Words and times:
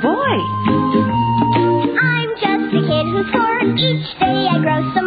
boy. 0.00 0.36
I'm 1.98 2.30
just 2.40 2.74
a 2.74 2.80
kid 2.86 3.06
who's 3.12 3.28
four. 3.32 3.60
Each 3.76 4.08
day 4.18 4.48
I 4.50 4.58
grow 4.60 4.80
some 4.94 5.03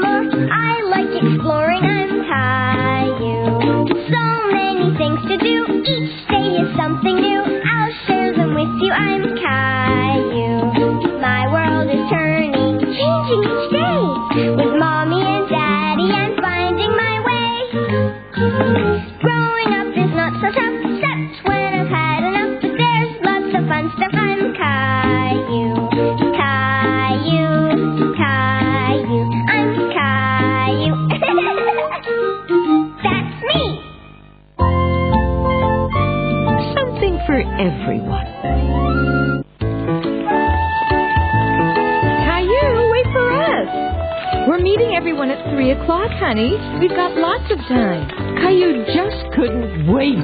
o'clock, 45.88 46.12
honey. 46.20 46.52
We've 46.84 46.92
got 46.92 47.16
lots 47.16 47.48
of 47.48 47.60
time. 47.72 48.12
Caillou 48.44 48.84
just 48.92 49.24
couldn't 49.32 49.88
wait. 49.88 50.20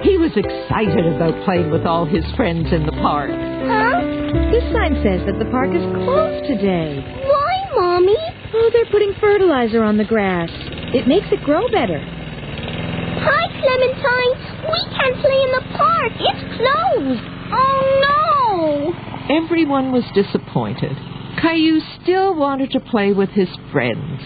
He 0.00 0.16
was 0.16 0.32
excited 0.32 1.04
about 1.04 1.36
playing 1.44 1.70
with 1.70 1.84
all 1.84 2.06
his 2.06 2.24
friends 2.32 2.72
in 2.72 2.86
the 2.86 2.96
park. 2.96 3.28
Huh? 3.28 4.00
This 4.48 4.64
sign 4.72 4.96
says 5.04 5.20
that 5.28 5.36
the 5.36 5.44
park 5.52 5.68
is 5.76 5.84
closed 6.00 6.48
today. 6.48 7.04
Why, 7.28 7.54
Mommy? 7.76 8.16
Oh, 8.56 8.70
they're 8.72 8.88
putting 8.88 9.12
fertilizer 9.20 9.84
on 9.84 9.98
the 9.98 10.08
grass. 10.08 10.48
It 10.96 11.06
makes 11.06 11.28
it 11.28 11.44
grow 11.44 11.68
better. 11.68 12.00
Hi, 12.00 13.44
Clementine. 13.60 14.32
We 14.64 14.80
can't 14.96 15.16
play 15.20 15.38
in 15.44 15.52
the 15.60 15.64
park. 15.76 16.12
It's 16.24 16.44
closed. 16.56 17.24
Oh, 17.52 17.84
no. 18.00 19.44
Everyone 19.44 19.92
was 19.92 20.04
disappointed. 20.14 20.96
Caillou 21.36 21.80
still 22.00 22.34
wanted 22.34 22.70
to 22.70 22.80
play 22.80 23.12
with 23.12 23.28
his 23.28 23.48
friends. 23.70 24.24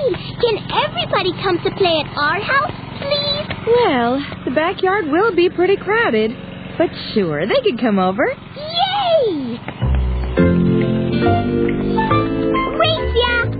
Mommy, 0.00 0.16
can 0.40 0.56
everybody 0.86 1.32
come 1.42 1.58
to 1.58 1.70
play 1.76 2.00
at 2.00 2.16
our 2.16 2.40
house, 2.40 2.72
please? 2.98 3.48
Well, 3.66 4.20
the 4.44 4.50
backyard 4.52 5.06
will 5.06 5.34
be 5.34 5.50
pretty 5.50 5.76
crowded. 5.76 6.30
But 6.78 6.88
sure, 7.14 7.46
they 7.46 7.60
could 7.62 7.80
come 7.80 7.98
over. 7.98 8.26
Yay! 8.56 9.58
Gracia! 12.76 13.50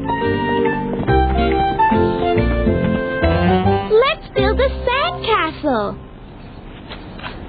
Let's 3.91 4.29
build 4.35 4.61
a 4.61 4.69
sandcastle. 4.87 6.07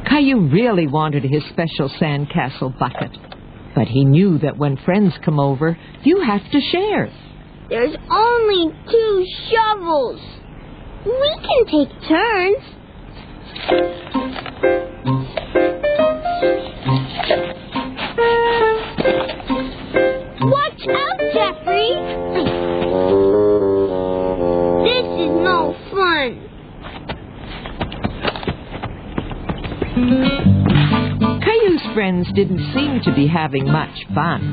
Caillou 0.09 0.50
really 0.52 0.88
wanted 0.88 1.23
his 1.23 1.44
special 1.50 1.89
sandcastle 2.02 2.78
bucket. 2.78 3.17
But 3.73 3.88
he 3.88 4.03
knew 4.03 4.38
that 4.39 4.58
when 4.58 4.75
friends 4.75 5.14
come 5.23 5.39
over, 5.39 5.78
you 6.03 6.22
have 6.22 6.42
to 6.52 6.59
share. 6.59 7.09
There's 7.72 7.95
only 8.09 8.66
two 8.91 9.25
shovels. 9.50 10.19
We 11.05 11.31
can 11.39 11.66
take 11.67 11.89
turns. 12.05 12.63
Watch 20.44 20.84
out, 20.90 21.19
Jeffrey! 21.34 21.95
This 24.84 25.07
is 25.16 25.31
no 25.40 25.74
fun. 25.91 26.31
Caillou's 31.41 31.94
friends 31.94 32.28
didn't 32.35 32.74
seem 32.74 33.00
to 33.06 33.16
be 33.16 33.28
having 33.28 33.72
much 33.72 34.06
fun. 34.13 34.50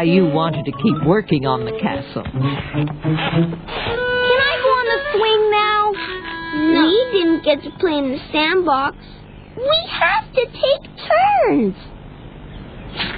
Caillou 0.00 0.32
wanted 0.32 0.64
to 0.64 0.72
keep 0.72 0.96
working 1.04 1.44
on 1.46 1.66
the 1.66 1.72
castle. 1.72 2.22
Can 2.22 2.32
I 4.40 4.56
go 4.64 4.70
on 4.80 4.86
the 4.88 5.00
swing 5.12 5.50
now? 5.52 5.92
No. 6.72 6.88
We 6.88 6.96
didn't 7.12 7.44
get 7.44 7.60
to 7.64 7.70
play 7.78 7.98
in 7.98 8.08
the 8.08 8.16
sandbox. 8.32 8.96
We 9.58 9.78
have 9.90 10.32
to 10.32 10.46
take 10.46 10.82
turns. 11.04 11.76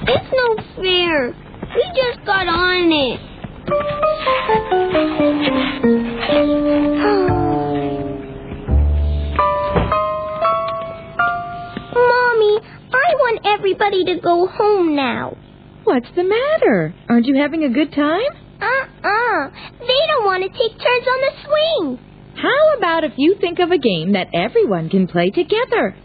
It's 0.09 0.32
no 0.34 0.56
fair. 0.82 1.32
We 1.76 1.84
just 1.94 2.25
got 2.26 2.48
on 2.48 2.91
it. 2.91 3.20
Mommy, 11.94 12.59
I 12.91 13.14
want 13.22 13.38
everybody 13.47 14.03
to 14.06 14.19
go 14.20 14.49
home 14.49 14.97
now. 14.97 15.37
What's 15.84 16.09
the 16.15 16.22
matter? 16.25 16.94
Aren't 17.09 17.26
you 17.26 17.34
having 17.37 17.65
a 17.65 17.69
good 17.69 17.93
time? 17.93 18.31
Uh-uh. 18.60 19.50
They 19.81 20.03
don't 20.09 20.25
want 20.25 20.43
to 20.44 20.48
take 20.48 20.78
turns 20.78 21.06
on 21.09 21.20
the 21.20 21.32
swing. 21.44 21.98
How 22.37 22.76
about 22.78 23.04
if 23.04 23.12
you 23.16 23.37
think 23.41 23.59
of 23.59 23.70
a 23.70 23.78
game 23.78 24.12
that 24.12 24.28
everyone 24.32 24.88
can 24.88 25.06
play 25.06 25.31
together? 25.31 25.97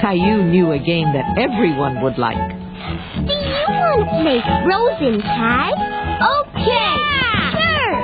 Caillou 0.00 0.42
knew 0.50 0.72
a 0.72 0.78
game 0.78 1.12
that 1.14 1.38
everyone 1.38 2.02
would 2.02 2.18
like. 2.18 2.36
Do 3.24 3.32
you 3.32 3.64
want 3.70 4.04
to 4.04 4.10
play 4.20 4.40
frozen 4.66 5.22
tag? 5.22 5.74
Okay. 6.18 6.94
Sure. 7.54 7.94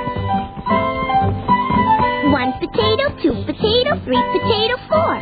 One 2.31 2.51
potato, 2.63 3.11
two 3.21 3.35
potato, 3.43 3.99
three 4.07 4.23
potato, 4.33 4.75
four. 4.87 5.13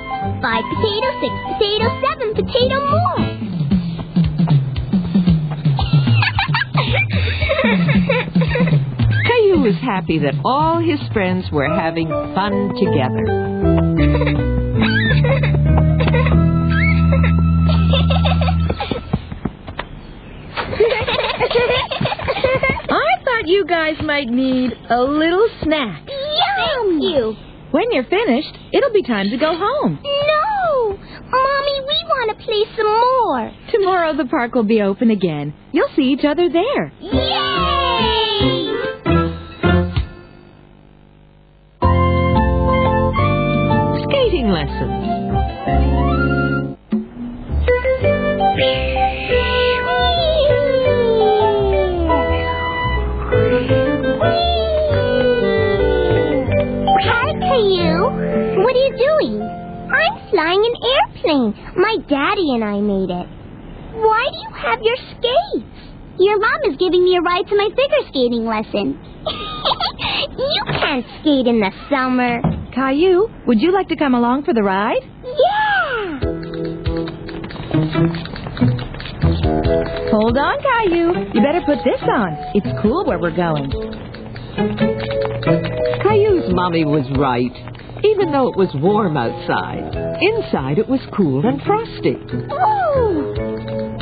Five 0.46 0.64
potato, 0.72 1.08
six 1.20 1.34
potato, 1.52 1.86
seven 2.06 2.30
potato 2.38 2.78
more. 2.86 3.39
Happy 9.90 10.20
that 10.20 10.36
all 10.46 10.80
his 10.80 11.00
friends 11.14 11.46
were 11.52 11.68
having 11.68 12.08
fun 12.36 12.76
together. 12.78 14.30
I 21.82 23.24
thought 23.26 23.48
you 23.48 23.66
guys 23.66 23.96
might 24.04 24.28
need 24.28 24.74
a 24.90 25.02
little 25.02 25.48
snack. 25.64 26.08
Yum! 26.08 27.00
Thank 27.00 27.04
you. 27.04 27.36
When 27.72 27.92
you're 27.92 28.04
finished, 28.04 28.58
it'll 28.72 28.94
be 28.94 29.04
time 29.04 29.30
to 29.32 29.38
go 29.38 29.56
home. 29.56 30.00
No! 30.04 30.90
Mommy, 30.90 31.82
we 31.82 32.04
want 32.06 32.38
to 32.38 32.46
play 32.46 32.64
some 32.78 32.88
more. 32.88 33.52
Tomorrow 33.72 34.18
the 34.18 34.26
park 34.26 34.54
will 34.54 34.64
be 34.64 34.82
open 34.82 35.10
again. 35.10 35.54
You'll 35.72 35.90
see 35.96 36.04
each 36.04 36.26
other 36.26 36.48
there. 36.50 36.92
Yay! 37.00 37.79
Lessons. 44.60 45.20
Hi, 57.02 57.32
Caillou. 57.40 58.12
What 58.64 58.76
are 58.76 58.84
you 58.84 58.94
doing? 58.98 59.42
I'm 59.42 60.30
flying 60.30 60.60
an 60.60 60.76
airplane. 60.92 61.54
My 61.76 61.96
daddy 62.10 62.54
and 62.54 62.64
I 62.64 62.80
made 62.82 63.10
it. 63.10 63.28
Why 63.96 64.28
do 64.32 64.38
you 64.38 64.52
have 64.56 64.80
your 64.82 64.96
skates? 65.12 65.66
Your 66.20 66.38
mom 66.38 66.72
is 66.72 66.78
giving 66.78 67.04
me 67.04 67.16
a 67.16 67.22
ride 67.22 67.48
to 67.48 67.56
my 67.56 67.70
figure 67.70 68.10
skating 68.10 68.46
lesson. 68.46 69.00
you 70.38 70.64
can't 70.66 71.06
skate 71.22 71.48
in 71.48 71.62
the 71.62 71.72
summer. 71.90 72.42
Caillou, 72.74 73.30
would 73.48 73.62
you 73.62 73.72
like 73.72 73.90
to 73.90 73.96
come 73.96 74.14
along 74.14 74.44
for 74.44 74.54
the 74.54 74.64
ride? 74.64 75.02
Yeah! 75.24 76.20
Hold 80.12 80.38
on, 80.38 80.58
Caillou. 80.62 81.32
You 81.34 81.42
better 81.42 81.62
put 81.66 81.80
this 81.84 82.02
on. 82.04 82.38
It's 82.54 82.68
cool 82.82 83.06
where 83.06 83.20
we're 83.20 83.36
going. 83.36 83.72
Caillou's 86.04 86.54
mommy 86.54 86.86
was 86.86 87.06
right. 87.18 87.52
Even 88.04 88.32
though 88.32 88.48
it 88.48 88.58
was 88.58 88.70
warm 88.76 89.18
outside, 89.18 89.84
inside 90.22 90.78
it 90.78 90.88
was 90.88 91.02
cool 91.16 91.46
and 91.46 91.62
frosty. 91.64 92.16
Oh! 92.50 93.34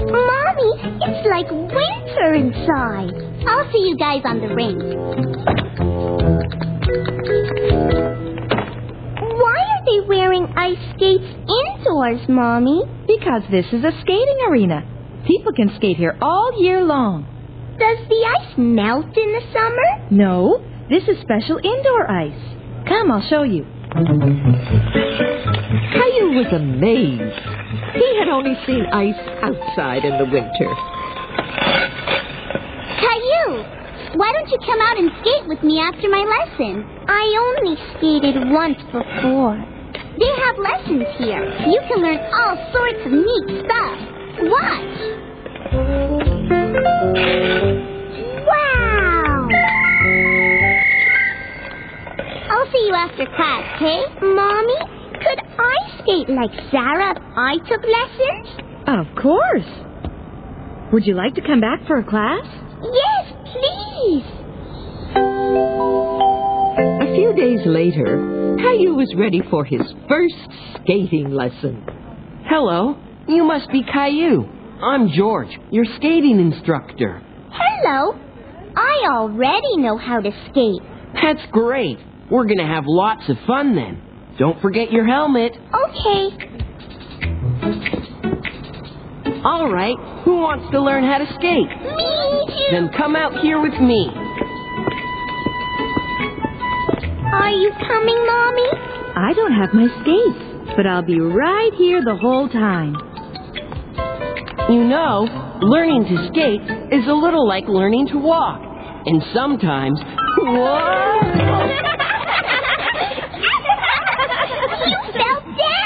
Mommy, 0.06 0.72
it's 1.02 1.28
like 1.30 1.50
winter 1.50 2.34
inside. 2.36 3.14
I'll 3.48 3.72
see 3.72 3.80
you 3.80 3.98
guys 3.98 4.22
on 4.26 4.40
the 4.40 4.54
rink. 4.54 5.57
Ice 10.68 10.96
skates 10.96 11.24
indoors, 11.24 12.20
Mommy? 12.28 12.84
Because 13.08 13.44
this 13.50 13.66
is 13.72 13.84
a 13.84 13.92
skating 14.02 14.40
arena. 14.50 14.84
People 15.26 15.54
can 15.54 15.72
skate 15.78 15.96
here 15.98 16.18
all 16.22 16.62
year 16.62 16.84
long. 16.84 17.24
Does 17.80 18.00
the 18.10 18.26
ice 18.40 18.58
melt 18.58 19.06
in 19.06 19.32
the 19.32 19.42
summer? 19.54 19.88
No, 20.12 20.60
this 20.90 21.04
is 21.08 21.22
special 21.22 21.58
indoor 21.64 22.12
ice. 22.12 22.42
Come, 22.88 23.12
I'll 23.12 23.28
show 23.30 23.44
you. 23.44 23.66
Caillou 25.96 26.36
was 26.36 26.52
amazed. 26.52 27.40
He 27.96 28.20
had 28.20 28.28
only 28.28 28.56
seen 28.66 28.86
ice 28.92 29.22
outside 29.42 30.04
in 30.04 30.18
the 30.18 30.26
winter. 30.26 30.70
Caillou, 33.00 33.64
why 34.20 34.34
don't 34.34 34.50
you 34.50 34.58
come 34.66 34.82
out 34.82 34.98
and 34.98 35.12
skate 35.22 35.48
with 35.48 35.64
me 35.64 35.80
after 35.80 36.10
my 36.10 36.24
lesson? 36.28 36.84
I 37.08 37.56
only 37.56 37.78
skated 37.96 38.52
once 38.52 38.82
before. 38.92 39.77
They 40.20 40.34
have 40.46 40.58
lessons 40.58 41.06
here. 41.20 41.44
You 41.68 41.80
can 41.88 42.02
learn 42.02 42.20
all 42.34 42.58
sorts 42.74 43.06
of 43.06 43.12
neat 43.12 43.66
stuff. 43.66 43.98
Watch. 44.50 44.98
Wow! 48.48 49.48
I'll 52.50 52.72
see 52.72 52.84
you 52.88 52.94
after 52.96 53.26
class, 53.36 53.64
okay? 53.76 54.00
Mommy, 54.22 54.80
could 55.22 55.40
I 55.60 55.76
skate 56.02 56.30
like 56.30 56.52
Sarah 56.72 57.12
if 57.12 57.24
I 57.36 57.58
took 57.70 57.84
lessons? 57.84 58.48
Of 58.88 59.06
course. 59.22 59.70
Would 60.94 61.06
you 61.06 61.14
like 61.16 61.36
to 61.36 61.42
come 61.42 61.62
back 61.62 61.86
for 61.86 61.98
a 62.00 62.04
class? 62.04 62.46
Yes, 62.82 63.34
please. 63.54 64.26
A 67.02 67.16
few 67.16 67.34
days 67.36 67.60
later, 67.66 68.37
Caillou 68.58 68.96
was 68.96 69.14
ready 69.16 69.42
for 69.52 69.64
his 69.64 69.82
first 70.10 70.36
skating 70.82 71.32
lesson. 71.32 71.86
Hello, 72.46 72.98
you 73.28 73.44
must 73.44 73.72
be 73.72 73.84
Caillou. 73.84 74.46
I'm 74.82 75.10
George, 75.10 75.50
your 75.72 75.86
skating 75.98 76.40
instructor. 76.40 77.22
Hello. 77.52 78.20
I 78.76 79.10
already 79.12 79.78
know 79.78 79.98
how 79.98 80.20
to 80.20 80.32
skate. 80.50 80.82
That's 81.14 81.42
great. 81.52 81.98
We're 82.30 82.46
going 82.46 82.60
to 82.60 82.66
have 82.66 82.84
lots 82.86 83.28
of 83.30 83.38
fun 83.46 83.76
then. 83.76 84.02
Don't 84.38 84.62
forget 84.62 84.92
your 84.92 85.06
helmet. 85.06 85.54
Okay. 85.54 86.48
All 89.44 89.72
right, 89.72 89.96
who 90.26 90.38
wants 90.38 90.70
to 90.72 90.82
learn 90.82 91.04
how 91.04 91.20
to 91.20 91.26
skate? 91.36 91.70
Me 91.96 92.68
Then 92.72 92.90
come 92.98 93.16
out 93.16 93.40
here 93.40 93.62
with 93.62 93.80
me. 93.80 94.27
Are 97.38 97.52
you 97.52 97.70
coming, 97.72 98.26
Mommy? 98.26 98.70
I 99.16 99.32
don't 99.36 99.54
have 99.54 99.72
my 99.72 99.86
skates, 100.02 100.74
but 100.76 100.88
I'll 100.88 101.04
be 101.04 101.20
right 101.20 101.72
here 101.78 102.04
the 102.04 102.16
whole 102.16 102.50
time. 102.50 102.96
You 104.70 104.84
know, 104.84 105.28
learning 105.62 106.06
to 106.06 106.28
skate 106.30 106.62
is 106.92 107.08
a 107.08 107.14
little 107.14 107.48
like 107.48 107.68
learning 107.68 108.08
to 108.08 108.18
walk. 108.18 108.60
And 109.06 109.22
sometimes, 109.36 110.00
whoa! 110.40 111.22
you 114.88 114.98
fell 115.14 115.44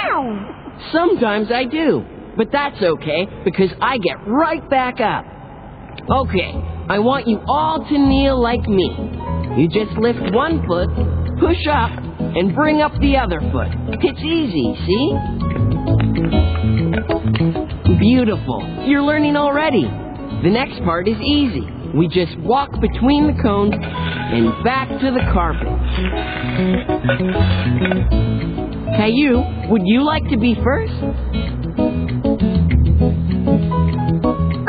down. 0.08 0.80
Sometimes 0.94 1.52
I 1.52 1.66
do. 1.66 2.06
But 2.38 2.48
that's 2.54 2.82
okay 2.82 3.28
because 3.44 3.72
I 3.82 3.98
get 3.98 4.26
right 4.26 4.68
back 4.70 5.02
up. 5.02 5.26
Okay, 6.10 6.54
I 6.90 7.00
want 7.00 7.28
you 7.28 7.42
all 7.46 7.86
to 7.86 7.98
kneel 7.98 8.42
like 8.42 8.66
me. 8.68 8.90
You 9.58 9.68
just 9.68 9.92
lift 10.00 10.20
one 10.34 10.66
foot, 10.66 10.88
push 11.42 11.66
up, 11.68 11.90
and 11.90 12.54
bring 12.54 12.82
up 12.82 12.94
the 13.02 13.18
other 13.18 13.42
foot. 13.52 13.68
It's 14.00 14.22
easy, 14.22 14.78
see? 14.86 15.18
Beautiful. 17.98 18.62
You're 18.86 19.02
learning 19.02 19.36
already. 19.36 19.84
The 20.44 20.50
next 20.50 20.84
part 20.84 21.08
is 21.08 21.18
easy. 21.18 21.68
We 21.96 22.08
just 22.08 22.38
walk 22.40 22.70
between 22.80 23.26
the 23.28 23.42
cones 23.42 23.74
and 23.74 24.64
back 24.64 24.88
to 24.88 25.12
the 25.12 25.22
carpet. 25.34 25.68
Caillou, 28.98 29.70
would 29.70 29.82
you 29.86 30.04
like 30.06 30.24
to 30.30 30.38
be 30.38 30.56
first? 30.64 30.94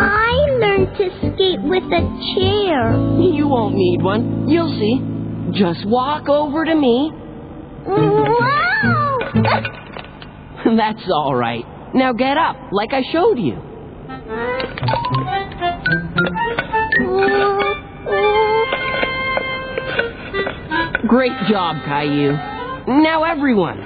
I 0.00 0.32
learned 0.58 0.96
to 0.96 1.10
skate 1.20 1.62
with 1.62 1.84
a 1.84 2.02
chair. 2.34 2.96
You 3.20 3.46
won't 3.46 3.74
need 3.74 4.02
one. 4.02 4.48
You'll 4.48 4.72
see. 4.78 5.11
Just 5.54 5.86
walk 5.86 6.28
over 6.28 6.64
to 6.64 6.74
me. 6.74 7.12
Wow! 7.86 9.18
That's 10.76 11.02
all 11.12 11.34
right. 11.34 11.64
Now 11.94 12.12
get 12.14 12.38
up, 12.38 12.56
like 12.72 12.92
I 12.92 13.02
showed 13.12 13.38
you. 13.38 13.58
Great 21.06 21.32
job, 21.50 21.76
Caillou. 21.84 22.32
Now 23.02 23.24
everyone. 23.24 23.78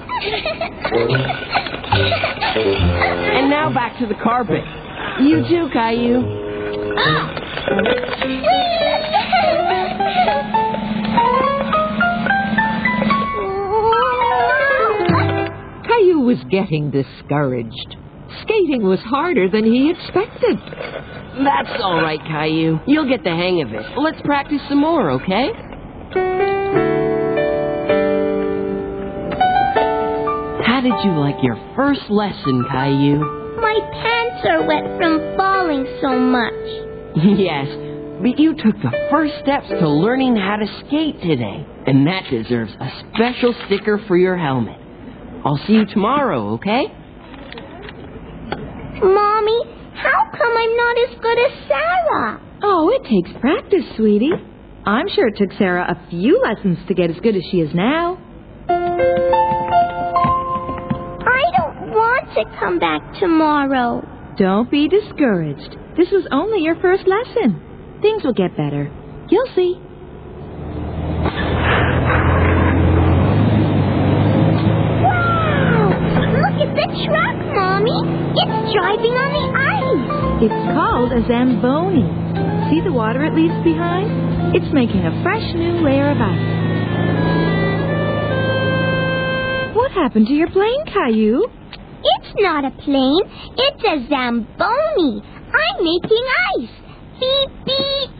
And 2.55 3.51
now 3.51 3.73
back 3.75 3.99
to 3.99 4.07
the 4.07 4.15
carpet. 4.23 4.63
You 5.21 5.43
too, 5.49 5.69
Caillou. 5.73 6.23
Caillou 8.21 8.76
was 16.27 16.39
getting 16.51 16.91
discouraged. 16.91 17.97
Skating 18.43 18.83
was 18.83 18.99
harder 19.01 19.49
than 19.49 19.65
he 19.65 19.91
expected. 19.91 20.59
That's 21.45 21.81
all 21.81 22.03
right, 22.03 22.21
Caillou. 22.21 22.81
You'll 22.87 23.09
get 23.09 23.23
the 23.23 23.31
hang 23.31 23.63
of 23.63 23.73
it. 23.73 23.83
Let's 23.97 24.21
practice 24.23 24.61
some 24.69 24.81
more, 24.81 25.13
okay? 25.13 25.51
How 30.67 30.81
did 30.81 30.95
you 31.05 31.13
like 31.19 31.37
your 31.43 31.57
first 31.77 32.11
lesson, 32.11 32.65
Caillou? 32.71 33.19
My 33.61 33.79
pants 33.93 34.47
are 34.47 34.67
wet 34.67 34.85
from 34.99 35.37
falling 35.37 35.87
so 36.03 36.19
much. 36.19 36.53
yes, 37.39 37.69
but 38.21 38.39
you 38.39 38.55
took 38.55 38.77
the 38.83 39.09
first 39.11 39.35
steps 39.43 39.69
to 39.69 39.89
learning 39.89 40.37
how 40.37 40.57
to 40.57 40.67
skate 40.87 41.21
today, 41.23 41.65
and 41.87 42.07
that 42.07 42.25
deserves 42.29 42.73
a 42.81 42.91
special 43.15 43.55
sticker 43.67 43.99
for 44.09 44.17
your 44.17 44.37
helmet. 44.37 44.86
I'll 45.47 45.61
see 45.65 45.75
you 45.75 45.87
tomorrow, 45.87 46.55
okay? 46.55 46.87
Mommy, 48.99 49.61
how 49.95 50.29
come 50.37 50.57
I'm 50.57 50.77
not 50.77 50.99
as 51.09 51.15
good 51.21 51.39
as 51.39 51.53
Sarah? 51.69 52.41
Oh, 52.65 52.91
it 52.91 53.05
takes 53.09 53.31
practice, 53.41 53.85
sweetie. 53.97 54.33
I'm 54.85 55.09
sure 55.09 55.29
it 55.29 55.37
took 55.37 55.53
Sarah 55.57 55.87
a 55.89 56.11
few 56.11 56.43
lessons 56.43 56.79
to 56.89 56.95
get 56.95 57.11
as 57.11 57.17
good 57.23 57.37
as 57.37 57.43
she 57.53 57.59
is 57.59 57.73
now. 57.75 58.19
I 58.69 58.75
don't 61.57 61.91
want 61.93 62.29
to 62.35 62.45
come 62.59 62.81
back 62.81 63.21
tomorrow. 63.21 64.03
Don't 64.37 64.69
be 64.69 64.89
discouraged. 64.89 65.77
This 65.97 66.11
was 66.11 66.27
only 66.33 66.65
your 66.65 66.75
first 66.81 67.07
lesson. 67.07 67.63
Things 68.03 68.25
will 68.25 68.35
get 68.35 68.57
better. 68.57 68.91
You'll 69.29 69.55
see. 69.55 69.81
Driving 78.45 79.15
on 79.17 79.31
the 79.33 79.47
ice. 79.57 80.45
It's 80.45 80.63
called 80.77 81.13
a 81.13 81.25
Zamboni. 81.27 82.05
See 82.69 82.81
the 82.85 82.93
water 82.93 83.25
it 83.25 83.33
leaves 83.33 83.57
behind? 83.65 84.55
It's 84.55 84.73
making 84.73 85.01
a 85.01 85.23
fresh 85.23 85.55
new 85.55 85.81
layer 85.81 86.11
of 86.11 86.19
ice. 86.21 86.57
What 89.75 89.91
happened 89.93 90.27
to 90.29 90.35
your 90.35 90.51
plane, 90.51 90.85
Caillou? 90.87 91.47
It's 92.05 92.33
not 92.37 92.65
a 92.65 92.71
plane. 92.71 93.25
It's 93.57 93.83
a 93.85 94.09
Zamboni. 94.09 95.23
I'm 95.25 95.85
making 95.85 96.27
ice. 96.59 96.75
Beep, 97.21 97.51
beep. 97.65 98.11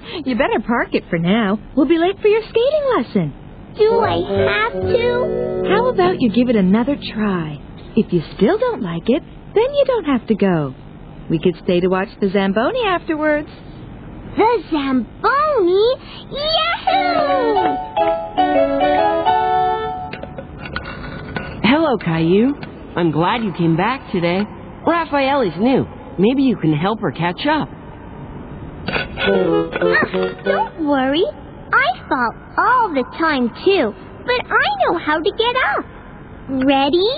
you 0.26 0.36
better 0.36 0.60
park 0.66 0.94
it 0.94 1.04
for 1.10 1.18
now. 1.18 1.58
We'll 1.76 1.88
be 1.88 1.98
late 1.98 2.18
for 2.20 2.28
your 2.28 2.42
skating 2.42 2.84
lesson. 2.96 3.34
Do 3.76 4.00
I 4.00 4.16
have 4.16 4.72
to? 4.72 5.68
How 5.68 5.88
about 5.88 6.20
you 6.20 6.30
give 6.32 6.48
it 6.48 6.56
another 6.56 6.96
try? 6.96 7.60
If 7.96 8.12
you 8.12 8.22
still 8.36 8.58
don't 8.58 8.82
like 8.82 9.08
it, 9.08 9.22
then 9.54 9.74
you 9.74 9.84
don't 9.86 10.04
have 10.04 10.26
to 10.28 10.34
go. 10.34 10.74
We 11.28 11.38
could 11.38 11.56
stay 11.64 11.80
to 11.80 11.88
watch 11.88 12.08
the 12.20 12.28
Zamboni 12.30 12.84
afterwards. 12.86 13.48
The 14.36 14.62
Zamboni? 14.70 15.94
Yahoo! 16.30 17.90
Hello, 21.62 21.96
Caillou. 21.98 22.54
I'm 22.96 23.10
glad 23.10 23.42
you 23.42 23.52
came 23.56 23.76
back 23.76 24.10
today. 24.12 24.42
Raphael 24.86 25.42
is 25.42 25.52
new. 25.58 25.86
Maybe 26.18 26.42
you 26.42 26.56
can 26.56 26.72
help 26.72 27.00
her 27.00 27.12
catch 27.12 27.46
up. 27.46 27.68
Ah, 28.88 30.42
don't 30.44 30.86
worry. 30.86 31.24
I 31.72 32.08
fall 32.08 32.34
all 32.58 32.88
the 32.92 33.04
time, 33.18 33.50
too. 33.64 33.94
But 34.24 34.46
I 34.46 34.66
know 34.84 34.98
how 34.98 35.18
to 35.18 35.30
get 35.30 35.56
up. 35.76 35.84
Ready? 36.66 37.08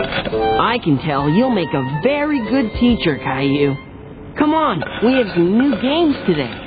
I 0.00 0.78
can 0.82 0.98
tell 0.98 1.28
you'll 1.28 1.50
make 1.50 1.72
a 1.72 2.00
very 2.02 2.38
good 2.50 2.72
teacher, 2.78 3.18
Caillou. 3.18 3.74
Come 4.38 4.54
on, 4.54 4.82
we 5.04 5.14
have 5.14 5.28
some 5.34 5.58
new 5.58 5.80
games 5.82 6.16
today. 6.26 6.64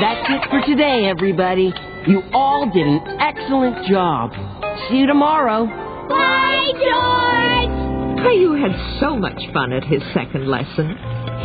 That's 0.00 0.26
it 0.28 0.50
for 0.50 0.60
today, 0.66 1.06
everybody. 1.06 1.72
You 2.06 2.22
all 2.32 2.70
did 2.70 2.86
an 2.86 3.00
excellent 3.20 3.86
job. 3.86 4.32
See 4.88 4.96
you 4.98 5.06
tomorrow. 5.06 5.66
Bye, 6.08 6.72
George! 6.72 8.24
Caillou 8.24 8.54
had 8.60 9.00
so 9.00 9.16
much 9.16 9.40
fun 9.52 9.72
at 9.72 9.84
his 9.84 10.02
second 10.12 10.48
lesson. 10.48 10.96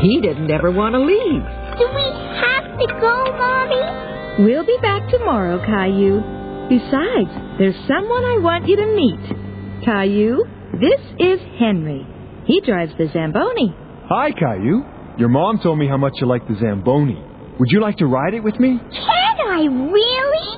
He 0.01 0.19
didn't 0.21 0.49
ever 0.49 0.71
want 0.71 0.93
to 0.95 0.99
leave. 0.99 1.43
Do 1.77 1.87
we 1.93 2.01
have 2.41 2.77
to 2.79 2.87
go, 2.99 3.37
Mommy? 3.37 4.08
We'll 4.39 4.65
be 4.65 4.77
back 4.81 5.09
tomorrow, 5.09 5.59
Caillou. 5.65 6.21
Besides, 6.69 7.29
there's 7.59 7.75
someone 7.91 8.23
I 8.23 8.37
want 8.39 8.69
you 8.69 8.77
to 8.77 8.87
meet. 8.95 9.83
Caillou, 9.83 10.45
this 10.79 11.01
is 11.19 11.41
Henry. 11.59 12.07
He 12.45 12.61
drives 12.61 12.93
the 12.97 13.09
Zamboni. 13.11 13.75
Hi, 14.07 14.31
Caillou. 14.31 14.85
Your 15.17 15.27
mom 15.27 15.59
told 15.59 15.77
me 15.77 15.89
how 15.89 15.97
much 15.97 16.13
you 16.21 16.27
like 16.27 16.47
the 16.47 16.55
Zamboni. 16.55 17.21
Would 17.59 17.69
you 17.69 17.81
like 17.81 17.97
to 17.97 18.05
ride 18.05 18.33
it 18.33 18.39
with 18.39 18.57
me? 18.61 18.79
Can 18.79 19.39
I 19.43 19.67
really? 19.91 20.57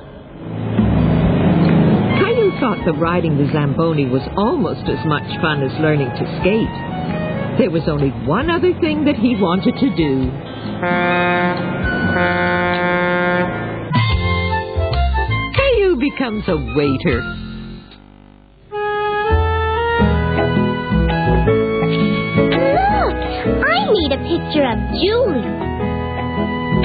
Caillou 2.22 2.60
thought 2.60 2.86
that 2.86 3.00
riding 3.00 3.36
the 3.36 3.50
Zamboni 3.52 4.06
was 4.06 4.22
almost 4.36 4.88
as 4.88 5.04
much 5.06 5.26
fun 5.42 5.60
as 5.64 5.72
learning 5.80 6.06
to 6.06 6.38
skate. 6.38 7.58
There 7.58 7.70
was 7.72 7.88
only 7.88 8.10
one 8.10 8.48
other 8.48 8.78
thing 8.78 9.06
that 9.06 9.16
he 9.16 9.34
wanted 9.34 9.74
to 9.74 9.96
do. 9.96 10.30
Becomes 16.12 16.44
a 16.48 16.56
waiter. 16.76 17.22
Look! 21.82 23.16
I 23.66 23.86
need 23.90 24.12
a 24.12 24.20
picture 24.22 24.66
of 24.66 24.78
Julie. 25.00 25.58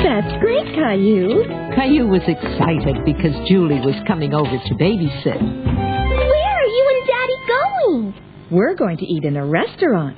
That's 0.04 0.34
great, 0.42 0.66
Caillou. 0.76 1.44
Caillou 1.76 2.08
was 2.08 2.22
excited 2.28 3.04
because 3.06 3.34
Julie 3.48 3.80
was 3.82 3.96
coming 4.08 4.34
over 4.34 4.50
to 4.50 4.74
babysit. 4.76 5.42
Where 5.42 6.56
are 6.58 6.66
you 6.66 6.84
and 6.94 7.08
Daddy 7.08 7.40
going? 7.48 8.14
We're 8.52 8.76
going 8.76 8.98
to 8.98 9.06
eat 9.06 9.24
in 9.24 9.36
a 9.38 9.46
restaurant. 9.46 10.18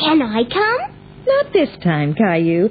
Can 0.00 0.22
I 0.22 0.42
come? 0.44 0.96
Not 1.26 1.52
this 1.52 1.70
time, 1.82 2.14
Caillou. 2.14 2.70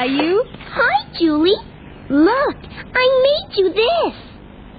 Hi, 0.00 0.06
Caillou. 0.06 0.42
Hi, 0.72 1.12
Julie. 1.20 1.60
Look, 2.08 2.56
I 2.56 3.04
made 3.20 3.52
you 3.54 3.68
this. 3.68 4.14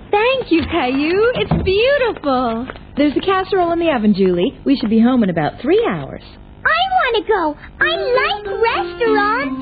Thank 0.09 0.51
you, 0.51 0.63
Caillou. 0.65 1.31
It's 1.35 1.63
beautiful. 1.63 2.65
There's 2.97 3.13
a 3.15 3.19
casserole 3.19 3.71
in 3.71 3.77
the 3.77 3.91
oven, 3.91 4.15
Julie. 4.17 4.59
We 4.65 4.75
should 4.77 4.89
be 4.89 4.99
home 4.99 5.21
in 5.21 5.29
about 5.29 5.61
three 5.61 5.87
hours. 5.87 6.23
I 6.25 6.81
want 6.97 7.13
to 7.17 7.23
go. 7.29 7.55
I 7.79 7.93
like 8.17 8.45
restaurants. 8.65 9.61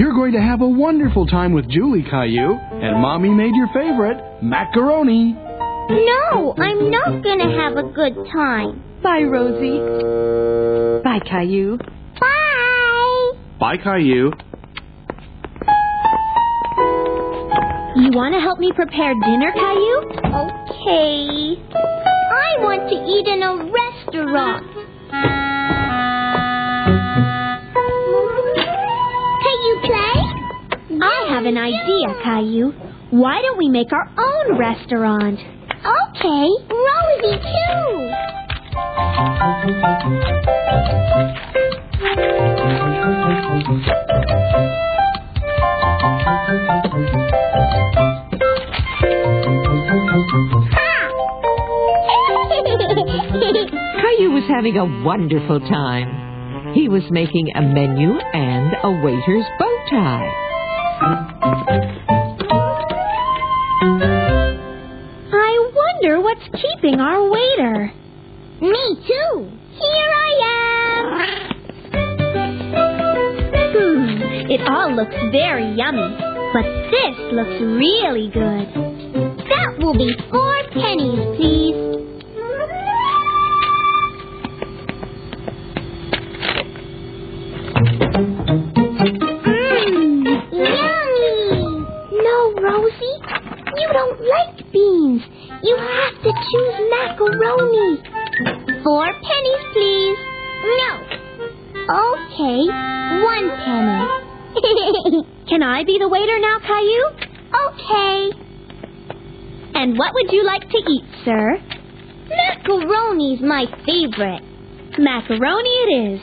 You're 0.00 0.14
going 0.14 0.32
to 0.32 0.40
have 0.40 0.62
a 0.62 0.68
wonderful 0.68 1.26
time 1.26 1.52
with 1.52 1.68
Julie, 1.68 2.06
Caillou. 2.08 2.54
And 2.80 3.02
Mommy 3.02 3.28
made 3.28 3.54
your 3.54 3.68
favorite, 3.74 4.42
macaroni. 4.42 5.34
No, 5.34 6.54
I'm 6.56 6.90
not 6.90 7.22
going 7.22 7.40
to 7.40 7.58
have 7.60 7.76
a 7.76 7.82
good 7.92 8.16
time. 8.32 8.82
Bye, 9.02 9.24
Rosie. 9.24 9.80
Bye, 11.04 11.20
Caillou. 11.28 11.76
Bye. 13.60 13.76
Caillou. 13.76 14.32
You 17.96 18.10
want 18.16 18.32
to 18.34 18.40
help 18.40 18.58
me 18.58 18.72
prepare 18.74 19.12
dinner, 19.14 19.52
Caillou? 19.52 20.00
Okay. 20.24 21.60
I 22.32 22.56
want 22.64 22.88
to 22.88 22.96
eat 22.96 23.26
in 23.28 23.42
a 23.42 23.56
restaurant. 23.68 24.64
Can 29.44 29.56
you 29.66 29.74
play? 29.84 30.16
I 31.02 31.26
have 31.28 31.44
an 31.44 31.58
idea, 31.58 32.14
Caillou. 32.24 32.72
Why 33.10 33.42
don't 33.42 33.58
we 33.58 33.68
make 33.68 33.92
our 33.92 34.08
own 34.16 34.56
restaurant? 34.58 35.38
Okay, 35.38 36.48
Rosie 36.70 37.38
too. 37.42 38.10
Caillou 42.00 42.16
was 54.32 54.44
having 54.48 54.78
a 54.78 55.04
wonderful 55.04 55.60
time. 55.60 56.72
He 56.74 56.88
was 56.88 57.02
making 57.10 57.50
a 57.54 57.60
menu 57.60 58.18
and 58.32 58.72
a 58.82 58.90
waiter's 59.04 59.44
bow 59.58 59.84
tie. 59.90 60.39
This 76.90 77.16
looks 77.32 77.60
really 77.60 78.28
good. 78.32 78.66
That 79.48 79.78
will 79.78 79.94
be 79.94 80.14
four 80.30 80.54
pennies, 80.72 81.36
please. 81.36 81.76
Mmm, 89.00 90.26
yummy. 90.52 91.86
No, 92.12 92.36
Rosie, 92.60 93.16
you 93.76 93.86
don't 93.92 94.20
like 94.20 94.72
beans. 94.72 95.22
You 95.62 95.76
have 95.76 96.14
to 96.22 96.30
choose 96.32 96.76
macaroni. 96.90 98.02
Four 98.82 99.06
pennies, 99.06 99.64
please. 99.72 100.18
No. 100.80 100.90
Okay, 101.90 102.60
one 103.24 103.46
penny. 103.64 105.26
Can 105.50 105.64
I 105.64 105.82
be 105.82 105.98
the 105.98 106.08
waiter 106.08 106.38
now, 106.38 106.62
Caillou? 106.62 107.04
Okay. 107.50 108.30
And 109.74 109.98
what 109.98 110.14
would 110.14 110.30
you 110.30 110.44
like 110.44 110.62
to 110.62 110.78
eat, 110.78 111.02
sir? 111.24 111.58
Macaroni's 112.30 113.42
my 113.42 113.66
favorite. 113.82 114.46
Macaroni 114.94 115.74
it 115.82 115.90
is. 116.14 116.20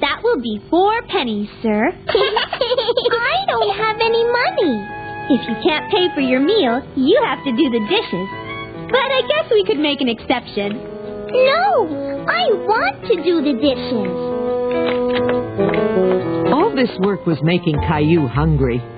That 0.00 0.24
will 0.24 0.40
be 0.40 0.64
four 0.70 0.96
pennies, 1.12 1.50
sir. 1.60 1.92
I 2.08 3.36
don't 3.52 3.76
have 3.76 3.96
any 4.00 4.24
money. 4.24 4.72
If 5.28 5.44
you 5.44 5.56
can't 5.60 5.92
pay 5.92 6.08
for 6.14 6.24
your 6.24 6.40
meal, 6.40 6.80
you 6.96 7.20
have 7.22 7.44
to 7.44 7.52
do 7.52 7.68
the 7.68 7.84
dishes. 7.84 8.28
But 8.88 9.12
I 9.12 9.20
guess 9.28 9.52
we 9.52 9.62
could 9.68 9.78
make 9.78 10.00
an 10.00 10.08
exception. 10.08 10.80
No, 11.28 12.24
I 12.24 12.48
want 12.64 13.04
to 13.12 13.22
do 13.22 13.44
the 13.44 13.60
dishes. 13.60 15.09
This 16.80 16.96
work 17.00 17.26
was 17.26 17.36
making 17.42 17.76
Caillou 17.86 18.26
hungry. 18.26 18.80
I'm 18.80 18.88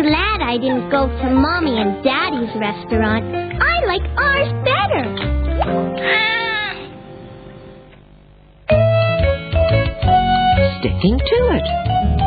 glad 0.00 0.40
I 0.40 0.56
didn't 0.56 0.88
go 0.88 1.08
to 1.08 1.28
Mommy 1.28 1.78
and 1.78 2.02
Daddy's 2.02 2.56
restaurant. 2.58 3.34
I 3.60 3.84
like 3.84 4.00
ours 4.16 4.50
better. 4.64 5.04
Sticking 10.80 11.18
to 11.18 11.50
it. 11.52 12.17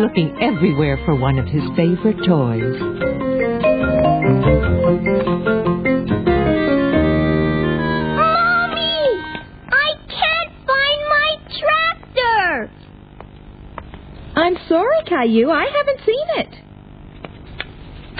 Looking 0.00 0.36
everywhere 0.40 0.98
for 1.04 1.14
one 1.14 1.38
of 1.38 1.46
his 1.46 1.62
favorite 1.76 2.16
toys. 2.26 3.80
Mommy! 8.16 9.04
I 9.68 9.88
can't 10.08 10.52
find 10.66 11.00
my 11.08 11.30
tractor! 11.60 12.70
I'm 14.36 14.56
sorry, 14.68 15.02
Caillou. 15.06 15.50
I 15.50 15.66
haven't 15.76 16.00
seen 16.06 16.28
it. 16.36 16.54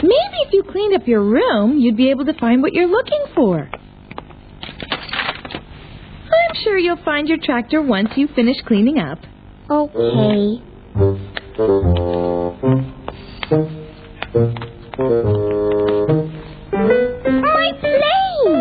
Maybe 0.02 0.38
if 0.46 0.52
you 0.52 0.62
cleaned 0.70 0.94
up 0.94 1.06
your 1.06 1.22
room, 1.22 1.78
you'd 1.78 1.96
be 1.96 2.10
able 2.10 2.26
to 2.26 2.34
find 2.34 2.62
what 2.62 2.72
you're 2.72 2.88
looking 2.88 3.24
for. 3.34 3.70
I'm 6.32 6.54
sure 6.62 6.78
you'll 6.78 7.02
find 7.04 7.28
your 7.28 7.38
tractor 7.42 7.82
once 7.82 8.10
you 8.16 8.28
finish 8.34 8.56
cleaning 8.66 8.98
up. 8.98 9.18
Okay. 9.70 10.62
My 11.60 11.66
plane! 17.80 18.54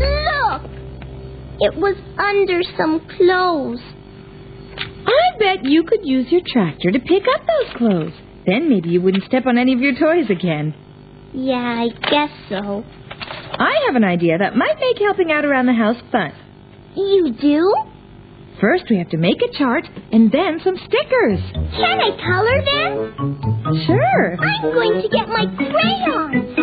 Look! 0.00 0.62
It 1.60 1.76
was 1.76 1.94
under 2.18 2.62
some 2.76 2.98
clothes. 3.16 3.80
I 5.06 5.38
bet 5.38 5.64
you 5.64 5.84
could 5.84 6.00
use 6.02 6.32
your 6.32 6.40
tractor 6.44 6.90
to 6.90 6.98
pick 6.98 7.22
up 7.32 7.42
those 7.46 7.76
clothes. 7.76 8.12
Then 8.44 8.68
maybe 8.68 8.88
you 8.88 9.00
wouldn't 9.00 9.22
step 9.22 9.46
on 9.46 9.56
any 9.56 9.72
of 9.72 9.78
your 9.78 9.94
toys 9.94 10.30
again. 10.30 10.74
Yeah, 11.36 11.84
I 11.84 11.88
guess 12.10 12.30
so. 12.48 12.82
I 13.58 13.84
have 13.86 13.94
an 13.94 14.04
idea 14.04 14.38
that 14.38 14.56
might 14.56 14.80
make 14.80 14.96
helping 14.98 15.30
out 15.30 15.44
around 15.44 15.66
the 15.66 15.74
house 15.74 15.96
fun. 16.10 16.32
You 16.96 17.34
do? 17.38 17.74
First, 18.58 18.84
we 18.88 18.96
have 18.96 19.10
to 19.10 19.18
make 19.18 19.36
a 19.42 19.52
chart 19.58 19.84
and 20.12 20.32
then 20.32 20.60
some 20.64 20.76
stickers. 20.76 21.40
Can 21.76 22.00
I 22.00 22.16
color 22.24 22.64
them? 22.64 23.84
Sure. 23.86 24.36
I'm 24.40 24.72
going 24.72 25.02
to 25.02 25.08
get 25.10 25.28
my 25.28 25.44
crayons. 25.44 26.56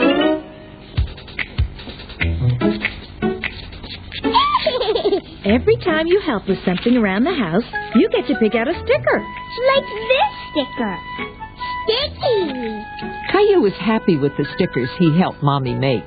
Every 5.46 5.78
time 5.86 6.08
you 6.08 6.20
help 6.26 6.48
with 6.48 6.58
something 6.66 6.98
around 6.98 7.26
the 7.26 7.34
house, 7.36 7.64
you 7.94 8.10
get 8.10 8.26
to 8.28 8.36
pick 8.40 8.56
out 8.56 8.68
a 8.68 8.74
sticker. 8.74 9.20
like 9.68 9.86
this 10.10 10.32
sticker. 10.52 11.43
Sticky. 11.84 12.84
Caillou 13.32 13.62
was 13.62 13.74
happy 13.80 14.18
with 14.18 14.32
the 14.38 14.46
stickers 14.56 14.90
he 14.98 15.18
helped 15.18 15.42
Mommy 15.44 15.74
make. 15.74 16.06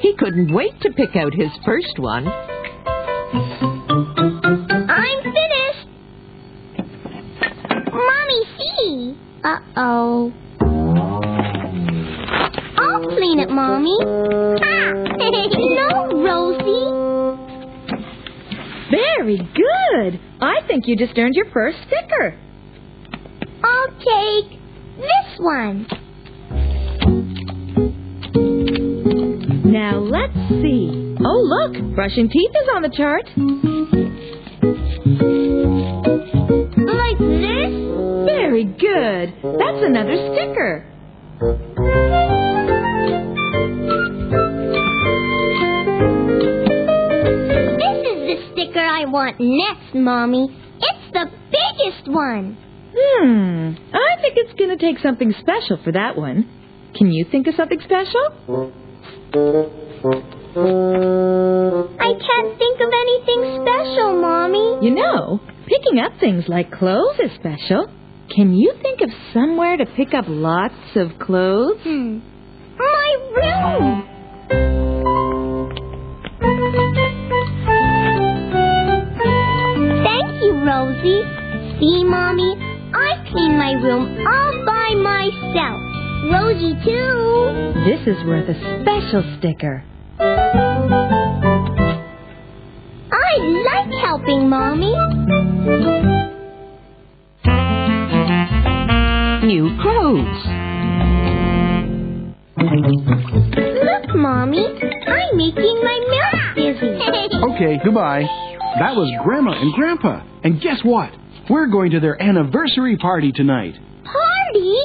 He 0.00 0.14
couldn't 0.16 0.52
wait 0.52 0.80
to 0.80 0.90
pick 0.92 1.16
out 1.16 1.34
his 1.34 1.50
first 1.64 1.98
one. 1.98 2.26
I'm 4.88 5.22
finished. 5.22 5.88
Mommy, 7.92 8.44
see. 8.58 9.16
Uh-oh. 9.44 10.32
I'll 12.78 13.08
clean 13.16 13.38
it, 13.38 13.50
Mommy. 13.50 13.96
Ah! 14.02 14.92
no, 15.22 16.10
Rosie. 16.22 17.12
Very 18.90 19.38
good. 19.38 20.20
I 20.40 20.60
think 20.66 20.86
you 20.86 20.96
just 20.96 21.16
earned 21.18 21.34
your 21.34 21.50
first 21.52 21.78
sticker. 21.86 22.34
I'll 23.64 23.88
take 23.98 24.50
this 24.50 24.61
one. 25.42 25.86
Now 29.72 29.98
let's 29.98 30.34
see. 30.62 31.16
Oh, 31.24 31.40
look, 31.42 31.94
brushing 31.96 32.28
teeth 32.28 32.50
is 32.62 32.68
on 32.74 32.82
the 32.82 32.90
chart. 32.96 33.24
Like 36.78 37.18
this? 37.18 37.72
Very 38.24 38.64
good. 38.64 39.34
That's 39.58 39.82
another 39.82 40.16
sticker. 40.32 40.86
This 47.78 47.98
is 48.06 48.18
the 48.28 48.36
sticker 48.52 48.80
I 48.80 49.04
want 49.06 49.36
next, 49.40 49.94
Mommy. 49.94 50.56
It's 50.78 51.12
the 51.12 51.30
biggest 51.50 52.08
one. 52.08 52.56
Hmm. 52.94 53.72
I 53.94 54.20
think 54.20 54.34
it's 54.36 54.52
going 54.58 54.70
to 54.70 54.76
take 54.76 54.98
something 55.02 55.32
special 55.40 55.78
for 55.82 55.92
that 55.92 56.16
one. 56.16 56.48
Can 56.94 57.10
you 57.10 57.24
think 57.30 57.46
of 57.46 57.54
something 57.54 57.80
special? 57.80 58.72
I 61.98 62.12
can't 62.12 62.58
think 62.58 62.80
of 62.80 62.90
anything 62.92 63.62
special, 63.62 64.20
Mommy. 64.20 64.78
You 64.86 64.94
know, 64.94 65.40
picking 65.66 65.98
up 66.00 66.12
things 66.20 66.44
like 66.48 66.70
clothes 66.70 67.18
is 67.18 67.30
special. 67.36 67.86
Can 68.34 68.54
you 68.54 68.74
think 68.82 69.00
of 69.00 69.08
somewhere 69.32 69.76
to 69.76 69.86
pick 69.86 70.12
up 70.14 70.24
lots 70.28 70.74
of 70.96 71.18
clothes? 71.18 71.80
Hmm. 71.82 72.18
My 72.76 73.16
room. 73.36 74.08
Thank 80.04 80.42
you, 80.42 80.52
Rosie. 80.64 81.22
See, 81.78 82.04
Mommy? 82.04 82.71
I 83.12 83.16
clean 83.30 83.58
my 83.58 83.72
room 83.72 84.26
all 84.26 84.64
by 84.64 84.94
myself. 84.96 85.80
Rosie, 86.32 86.72
too. 86.82 87.74
This 87.84 88.00
is 88.06 88.24
worth 88.24 88.48
a 88.48 88.54
special 88.80 89.22
sticker. 89.38 89.84
I 93.12 93.36
like 93.68 93.92
helping, 94.02 94.48
Mommy. 94.48 94.94
New 99.46 99.76
clothes. 99.82 100.42
Look, 102.56 104.16
Mommy. 104.16 104.64
I'm 105.06 105.36
making 105.36 105.82
my 105.84 105.98
mouth 106.08 106.54
busy. 106.56 106.96
Okay, 107.52 107.78
goodbye. 107.84 108.24
That 108.78 108.96
was 108.96 109.12
Grandma 109.22 109.52
and 109.52 109.70
Grandpa. 109.74 110.22
And 110.44 110.62
guess 110.62 110.82
what? 110.82 111.12
We're 111.50 111.66
going 111.66 111.90
to 111.92 112.00
their 112.00 112.20
anniversary 112.20 112.96
party 112.96 113.32
tonight. 113.32 113.74
Party? 114.04 114.76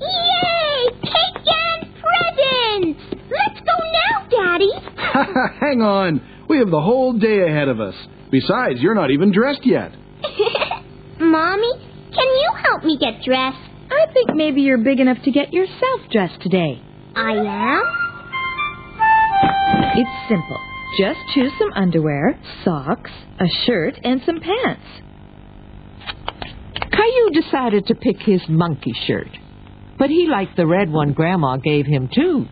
Yay! 0.00 0.88
Cake 1.02 1.46
and 1.46 1.92
presents! 1.94 3.00
Let's 3.30 3.60
go 3.60 3.76
now, 3.92 4.28
Daddy. 4.30 4.70
Hang 5.60 5.82
on. 5.82 6.20
We 6.48 6.58
have 6.58 6.70
the 6.70 6.80
whole 6.80 7.12
day 7.14 7.40
ahead 7.46 7.68
of 7.68 7.80
us. 7.80 7.94
Besides, 8.30 8.80
you're 8.80 8.94
not 8.94 9.10
even 9.10 9.32
dressed 9.32 9.64
yet. 9.64 9.92
Mommy, 11.20 11.72
can 12.12 12.26
you 12.26 12.50
help 12.70 12.84
me 12.84 12.96
get 12.98 13.22
dressed? 13.24 13.58
I 13.90 14.12
think 14.12 14.34
maybe 14.34 14.62
you're 14.62 14.78
big 14.78 15.00
enough 15.00 15.18
to 15.24 15.30
get 15.30 15.52
yourself 15.52 16.00
dressed 16.10 16.40
today. 16.42 16.80
I 17.16 17.32
am? 17.32 17.82
It's 19.96 20.28
simple. 20.28 20.58
Just 20.98 21.18
choose 21.34 21.52
some 21.58 21.72
underwear, 21.74 22.38
socks, 22.64 23.10
a 23.40 23.46
shirt, 23.66 23.98
and 24.04 24.20
some 24.24 24.40
pants. 24.40 24.82
Caillou 27.04 27.42
decided 27.42 27.86
to 27.86 27.94
pick 27.94 28.16
his 28.20 28.40
monkey 28.48 28.94
shirt. 29.06 29.28
But 29.98 30.08
he 30.08 30.26
liked 30.26 30.56
the 30.56 30.66
red 30.66 30.90
one 30.90 31.12
Grandma 31.12 31.58
gave 31.58 31.84
him, 31.84 32.08
too. 32.14 32.46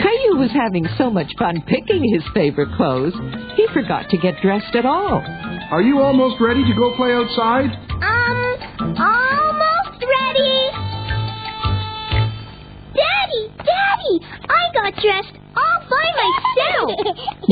Caillou 0.00 0.38
was 0.38 0.50
having 0.52 0.86
so 0.96 1.10
much 1.10 1.30
fun 1.38 1.62
picking 1.66 2.02
his 2.14 2.22
favorite 2.32 2.74
clothes, 2.76 3.12
he 3.56 3.66
forgot 3.74 4.08
to 4.08 4.16
get 4.16 4.40
dressed 4.40 4.74
at 4.74 4.86
all. 4.86 5.22
Are 5.70 5.82
you 5.82 5.98
almost 5.98 6.40
ready 6.40 6.64
to 6.64 6.74
go 6.74 6.96
play 6.96 7.12
outside? 7.12 7.85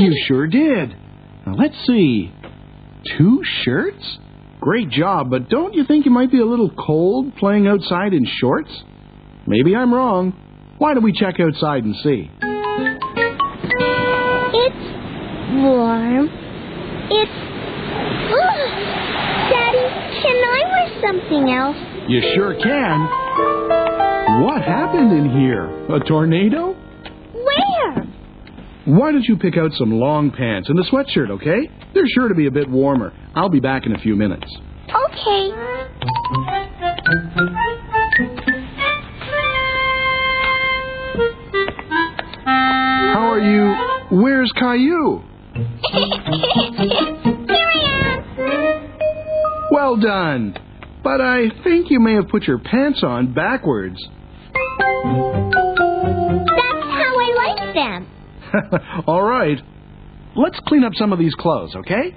You 0.04 0.24
sure 0.26 0.46
did. 0.46 0.94
Now 1.46 1.54
let's 1.54 1.74
see. 1.86 2.30
Two 3.16 3.40
shirts? 3.62 4.18
Great 4.60 4.90
job, 4.90 5.30
but 5.30 5.48
don't 5.48 5.72
you 5.72 5.84
think 5.86 6.04
you 6.04 6.10
might 6.10 6.30
be 6.30 6.40
a 6.40 6.44
little 6.44 6.70
cold 6.70 7.34
playing 7.36 7.66
outside 7.66 8.12
in 8.12 8.26
shorts? 8.26 8.70
Maybe 9.46 9.74
I'm 9.74 9.94
wrong. 9.94 10.32
Why 10.76 10.92
don't 10.92 11.04
we 11.04 11.12
check 11.12 11.40
outside 11.40 11.84
and 11.84 11.94
see? 11.96 12.30
It's 14.52 14.84
warm. 15.64 16.28
It's. 17.10 17.30
Ugh. 18.28 18.70
Daddy, 19.48 19.88
can 20.20 20.36
I 20.36 20.60
wear 20.68 20.86
something 21.00 21.50
else? 21.50 21.76
You 22.08 22.20
sure 22.34 22.54
can. 22.62 23.08
What 24.42 24.62
happened 24.62 25.12
in 25.12 25.30
here? 25.30 25.66
A 25.94 26.00
tornado? 26.00 26.73
Why 28.86 29.12
don't 29.12 29.24
you 29.24 29.36
pick 29.38 29.56
out 29.56 29.72
some 29.72 29.92
long 29.92 30.30
pants 30.30 30.68
and 30.68 30.78
a 30.78 30.82
sweatshirt, 30.82 31.30
okay? 31.30 31.70
They're 31.94 32.04
sure 32.06 32.28
to 32.28 32.34
be 32.34 32.46
a 32.46 32.50
bit 32.50 32.68
warmer. 32.68 33.12
I'll 33.34 33.48
be 33.48 33.60
back 33.60 33.86
in 33.86 33.94
a 33.94 33.98
few 33.98 34.14
minutes. 34.14 34.44
Okay. 34.88 35.50
How 42.44 43.32
are 43.32 43.40
you? 43.40 43.74
Where's 44.20 44.52
Caillou? 44.58 45.22
Here 45.54 46.04
I 46.76 46.88
am. 46.98 47.28
Well 49.70 49.96
done. 49.96 50.54
But 51.02 51.20
I 51.20 51.48
think 51.62 51.90
you 51.90 52.00
may 52.00 52.14
have 52.14 52.28
put 52.28 52.44
your 52.44 52.58
pants 52.58 53.02
on 53.02 53.32
backwards. 53.34 53.96
That's 56.04 56.73
All 59.06 59.22
right. 59.22 59.58
Let's 60.36 60.58
clean 60.66 60.84
up 60.84 60.94
some 60.94 61.12
of 61.12 61.18
these 61.18 61.34
clothes, 61.34 61.74
okay? 61.76 62.14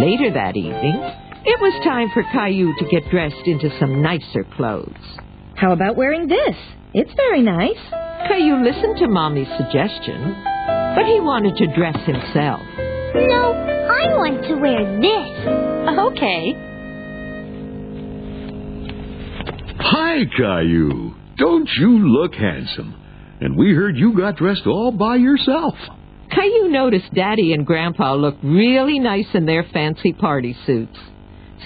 Later 0.00 0.32
that 0.32 0.56
evening, 0.56 0.96
it 1.44 1.60
was 1.60 1.84
time 1.84 2.08
for 2.14 2.22
Caillou 2.32 2.74
to 2.78 2.84
get 2.86 3.10
dressed 3.10 3.46
into 3.46 3.70
some 3.78 4.02
nicer 4.02 4.44
clothes. 4.56 4.94
How 5.56 5.72
about 5.72 5.96
wearing 5.96 6.26
this? 6.26 6.56
It's 6.94 7.12
very 7.16 7.42
nice. 7.42 7.78
Caillou 8.28 8.64
listened 8.64 8.96
to 8.98 9.08
Mommy's 9.08 9.48
suggestion, 9.56 10.34
but 10.94 11.04
he 11.04 11.20
wanted 11.20 11.56
to 11.56 11.66
dress 11.76 11.96
himself. 12.06 12.62
No, 13.14 13.52
I 13.52 14.16
want 14.16 14.42
to 14.44 14.54
wear 14.56 15.00
this. 15.00 15.32
Okay. 15.98 16.56
Hi, 19.80 20.24
Caillou. 20.36 21.14
Don't 21.36 21.68
you 21.78 22.08
look 22.08 22.34
handsome? 22.34 22.99
And 23.40 23.56
we 23.56 23.72
heard 23.74 23.96
you 23.96 24.16
got 24.16 24.36
dressed 24.36 24.66
all 24.66 24.92
by 24.92 25.16
yourself. 25.16 25.74
Caillou 26.30 26.68
noticed 26.68 27.12
Daddy 27.14 27.52
and 27.52 27.66
Grandpa 27.66 28.14
looked 28.14 28.44
really 28.44 28.98
nice 28.98 29.26
in 29.34 29.46
their 29.46 29.64
fancy 29.72 30.12
party 30.12 30.54
suits. 30.66 30.96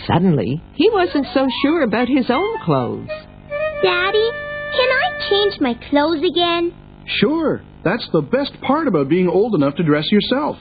Suddenly, 0.07 0.63
he 0.75 0.89
wasn't 0.91 1.27
so 1.35 1.47
sure 1.63 1.83
about 1.83 2.09
his 2.09 2.31
own 2.31 2.59
clothes. 2.65 3.09
Daddy, 3.83 4.31
can 4.73 4.89
I 4.89 5.29
change 5.29 5.61
my 5.61 5.75
clothes 5.91 6.23
again? 6.25 6.73
Sure. 7.21 7.63
That's 7.85 8.09
the 8.13 8.23
best 8.23 8.59
part 8.63 8.89
about 8.89 9.09
being 9.09 9.29
old 9.29 9.55
enough 9.55 9.75
to 9.77 9.83
dress 9.83 10.11
yourself. 10.11 10.57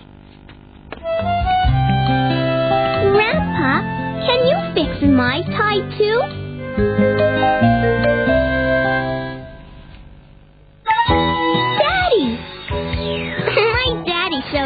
Grandpa, 3.11 3.81
can 4.25 4.47
you 4.47 4.57
fix 4.73 5.01
my 5.03 5.41
tie 5.41 5.81
too? 5.97 6.21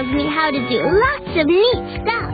Shows 0.08 0.16
me 0.16 0.28
how 0.34 0.50
to 0.52 0.60
do 0.70 0.82
lots 0.84 1.40
of 1.40 1.48
neat 1.48 2.02
stuff. 2.02 2.34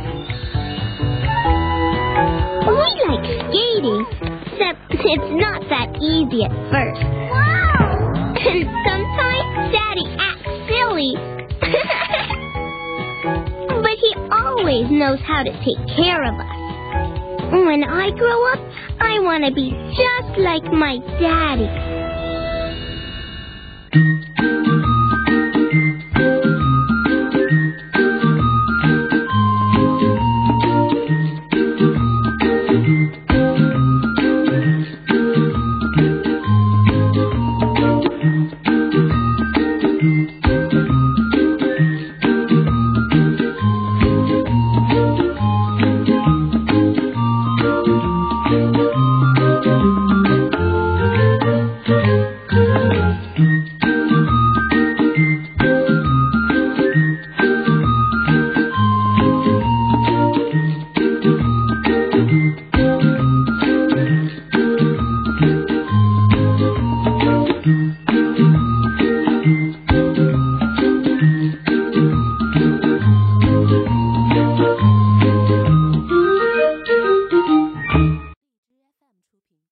We 2.67 2.87
like 3.07 3.25
skating, 3.49 4.05
except 4.45 4.79
it's 4.91 5.31
not 5.31 5.61
that 5.69 5.87
easy 6.01 6.43
at 6.43 6.51
first. 6.71 7.01
And 8.39 8.65
sometimes 8.87 9.71
Daddy 9.71 10.07
acts 10.19 10.49
silly. 10.69 11.11
but 13.81 13.95
he 13.99 14.11
always 14.31 14.89
knows 14.91 15.19
how 15.25 15.43
to 15.43 15.51
take 15.63 15.81
care 15.95 16.23
of 16.23 16.35
us. 16.39 16.47
When 17.51 17.83
I 17.83 18.09
grow 18.11 18.45
up, 18.53 18.59
I 18.99 19.19
want 19.19 19.43
to 19.45 19.51
be 19.53 19.71
just 19.95 20.37
like 20.39 20.63
my 20.71 20.97
daddy. 21.19 22.02